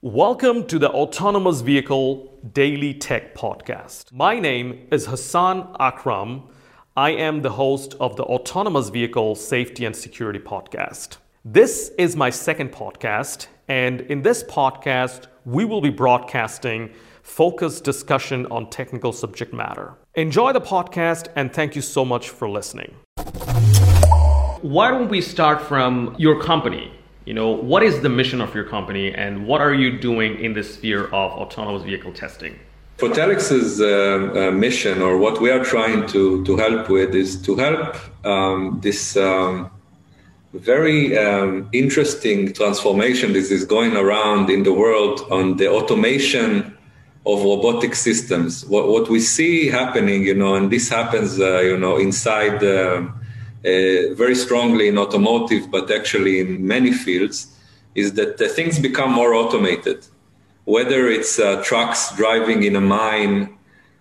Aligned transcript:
Welcome 0.00 0.68
to 0.68 0.78
the 0.78 0.90
Autonomous 0.90 1.60
Vehicle 1.60 2.38
Daily 2.52 2.94
Tech 2.94 3.34
Podcast. 3.34 4.12
My 4.12 4.38
name 4.38 4.86
is 4.92 5.06
Hassan 5.06 5.74
Akram. 5.80 6.44
I 6.96 7.10
am 7.10 7.42
the 7.42 7.50
host 7.50 7.94
of 7.98 8.14
the 8.14 8.22
Autonomous 8.22 8.90
Vehicle 8.90 9.34
Safety 9.34 9.84
and 9.84 9.96
Security 9.96 10.38
Podcast. 10.38 11.16
This 11.44 11.90
is 11.98 12.14
my 12.14 12.30
second 12.30 12.70
podcast, 12.70 13.48
and 13.66 14.02
in 14.02 14.22
this 14.22 14.44
podcast, 14.44 15.26
we 15.44 15.64
will 15.64 15.80
be 15.80 15.90
broadcasting 15.90 16.92
focused 17.24 17.82
discussion 17.82 18.46
on 18.52 18.70
technical 18.70 19.10
subject 19.12 19.52
matter. 19.52 19.94
Enjoy 20.14 20.52
the 20.52 20.60
podcast, 20.60 21.26
and 21.34 21.52
thank 21.52 21.74
you 21.74 21.82
so 21.82 22.04
much 22.04 22.30
for 22.30 22.48
listening. 22.48 22.94
Why 24.62 24.92
don't 24.92 25.08
we 25.08 25.20
start 25.20 25.60
from 25.60 26.14
your 26.18 26.40
company? 26.40 26.92
You 27.28 27.34
know, 27.34 27.50
what 27.50 27.82
is 27.82 28.00
the 28.00 28.08
mission 28.08 28.40
of 28.40 28.54
your 28.54 28.64
company 28.64 29.12
and 29.12 29.46
what 29.46 29.60
are 29.60 29.74
you 29.74 29.98
doing 29.98 30.42
in 30.42 30.54
the 30.54 30.62
sphere 30.62 31.04
of 31.08 31.30
autonomous 31.32 31.82
vehicle 31.82 32.14
testing? 32.14 32.58
Foretellix's 32.96 33.82
uh, 33.82 33.84
uh, 33.86 34.50
mission, 34.50 35.02
or 35.02 35.18
what 35.18 35.38
we 35.38 35.50
are 35.50 35.62
trying 35.62 36.06
to, 36.06 36.42
to 36.46 36.56
help 36.56 36.88
with, 36.88 37.14
is 37.14 37.42
to 37.42 37.54
help 37.54 37.96
um, 38.24 38.80
this 38.82 39.14
um, 39.18 39.70
very 40.54 41.18
um, 41.18 41.68
interesting 41.74 42.54
transformation 42.54 43.34
that 43.34 43.50
is 43.50 43.66
going 43.66 43.94
around 43.94 44.48
in 44.48 44.62
the 44.62 44.72
world 44.72 45.20
on 45.30 45.58
the 45.58 45.68
automation 45.70 46.74
of 47.26 47.44
robotic 47.44 47.94
systems. 47.94 48.64
What, 48.64 48.88
what 48.88 49.10
we 49.10 49.20
see 49.20 49.66
happening, 49.68 50.22
you 50.22 50.34
know, 50.34 50.54
and 50.54 50.72
this 50.72 50.88
happens, 50.88 51.38
uh, 51.38 51.60
you 51.60 51.76
know, 51.76 51.98
inside 51.98 52.64
um, 52.64 53.20
uh, 53.20 53.24
very 53.62 54.34
strongly 54.34 54.88
in 54.88 54.98
automotive, 54.98 55.70
but 55.70 55.90
actually 55.90 56.40
in 56.40 56.66
many 56.66 56.92
fields, 56.92 57.54
is 57.94 58.14
that 58.14 58.38
things 58.38 58.78
become 58.78 59.12
more 59.12 59.34
automated. 59.34 60.06
Whether 60.64 61.08
it's 61.08 61.38
uh, 61.38 61.62
trucks 61.64 62.14
driving 62.16 62.62
in 62.62 62.76
a 62.76 62.80
mine, 62.80 63.56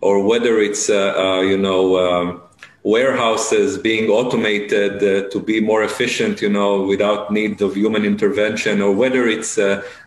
or 0.00 0.24
whether 0.24 0.58
it's 0.60 0.88
uh, 0.88 1.14
uh 1.16 1.40
you 1.40 1.58
know 1.58 1.82
um, 2.04 2.42
warehouses 2.82 3.78
being 3.78 4.08
automated 4.08 4.94
uh, 5.02 5.28
to 5.30 5.40
be 5.40 5.60
more 5.60 5.82
efficient, 5.82 6.40
you 6.40 6.48
know, 6.48 6.82
without 6.82 7.30
need 7.30 7.60
of 7.60 7.74
human 7.74 8.04
intervention, 8.04 8.80
or 8.80 8.92
whether 8.92 9.26
it's 9.26 9.58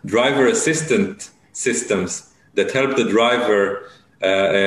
driver 0.06 0.48
assistant 0.48 1.30
systems 1.52 2.34
that 2.56 2.72
help 2.72 2.96
the 2.96 3.06
driver 3.06 3.64
uh, 3.76 3.80
uh, 3.80 4.03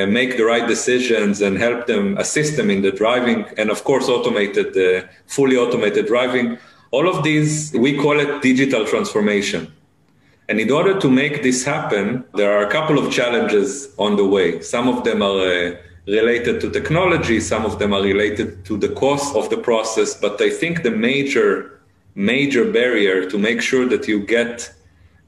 make 0.07 0.37
the 0.37 0.43
right 0.43 0.67
decisions 0.67 1.41
and 1.41 1.57
help 1.57 1.87
them 1.87 2.17
assist 2.17 2.57
them 2.57 2.69
in 2.69 2.81
the 2.81 2.91
driving 2.91 3.45
and 3.57 3.69
of 3.69 3.83
course 3.83 4.07
automated 4.07 4.77
uh, 4.77 5.07
fully 5.25 5.57
automated 5.57 6.05
driving. 6.07 6.57
All 6.91 7.07
of 7.07 7.23
these 7.23 7.73
we 7.73 7.97
call 7.97 8.19
it 8.19 8.41
digital 8.41 8.85
transformation. 8.85 9.71
And 10.49 10.59
in 10.59 10.71
order 10.71 10.97
to 10.99 11.09
make 11.09 11.43
this 11.43 11.65
happen 11.65 12.23
there 12.35 12.51
are 12.57 12.63
a 12.67 12.71
couple 12.71 12.97
of 12.99 13.11
challenges 13.11 13.93
on 13.97 14.15
the 14.15 14.25
way. 14.25 14.61
Some 14.61 14.87
of 14.87 15.03
them 15.03 15.21
are 15.21 15.39
uh, 15.39 15.75
related 16.07 16.61
to 16.61 16.69
technology 16.69 17.39
some 17.39 17.65
of 17.65 17.79
them 17.79 17.93
are 17.93 18.01
related 18.01 18.63
to 18.63 18.77
the 18.77 18.87
cost 18.89 19.35
of 19.35 19.49
the 19.49 19.57
process 19.57 20.13
but 20.13 20.41
i 20.41 20.49
think 20.49 20.81
the 20.83 20.91
major 20.91 21.81
major 22.15 22.63
barrier 22.71 23.29
to 23.29 23.37
make 23.37 23.61
sure 23.61 23.85
that 23.85 24.07
you 24.07 24.25
get 24.25 24.73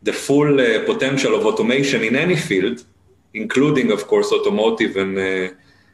the 0.04 0.14
full 0.14 0.60
uh, 0.60 0.86
potential 0.86 1.36
of 1.36 1.46
automation 1.46 2.02
in 2.02 2.16
any 2.16 2.36
field 2.36 2.86
including, 3.34 3.92
of 3.92 4.08
course, 4.08 4.32
automotive 4.32 4.96
and, 4.96 5.18
uh, 5.18 5.54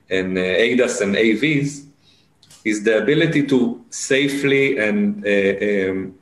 and 0.10 0.38
uh, 0.38 0.42
ADAS 0.42 1.02
and 1.02 1.16
AVs, 1.16 1.86
is 2.64 2.84
the 2.84 2.98
ability 2.98 3.46
to 3.46 3.84
safely 3.90 4.78
and 4.78 5.26
uh, 5.26 5.92
um, 5.92 6.16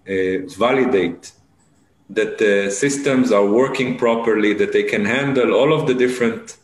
validate 0.57 1.31
that 2.09 2.37
the 2.37 2.69
systems 2.69 3.31
are 3.31 3.45
working 3.45 3.97
properly, 3.97 4.53
that 4.53 4.73
they 4.73 4.83
can 4.83 5.05
handle 5.05 5.53
all 5.53 5.73
of 5.73 5.87
the 5.87 5.93
different 5.93 6.57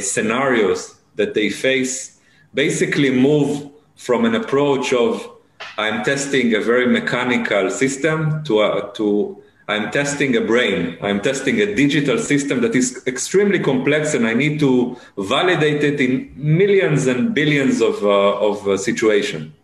scenarios 0.00 0.96
that 1.16 1.34
they 1.34 1.50
face. 1.50 2.18
Basically, 2.54 3.10
move 3.10 3.70
from 3.94 4.24
an 4.24 4.34
approach 4.34 4.92
of 4.92 5.30
I'm 5.76 6.02
testing 6.04 6.54
a 6.54 6.60
very 6.60 6.86
mechanical 6.86 7.70
system 7.70 8.42
to 8.44 8.60
a, 8.60 8.90
to 8.94 9.42
I'm 9.70 9.92
testing 9.92 10.36
a 10.36 10.40
brain. 10.40 10.98
I'm 11.00 11.20
testing 11.20 11.60
a 11.60 11.74
digital 11.74 12.18
system 12.18 12.60
that 12.62 12.74
is 12.74 13.02
extremely 13.06 13.60
complex, 13.60 14.14
and 14.14 14.26
I 14.26 14.34
need 14.34 14.58
to 14.60 14.96
validate 15.16 15.84
it 15.84 16.00
in 16.00 16.32
millions 16.34 17.06
and 17.06 17.32
billions 17.34 17.80
of 17.80 18.02
uh, 18.02 18.48
of 18.48 18.66
uh, 18.66 18.76
situation. 18.76 19.54